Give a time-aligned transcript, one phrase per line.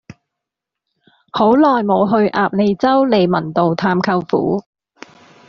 [1.31, 4.63] 好耐無去鴨脷洲利民道探舅父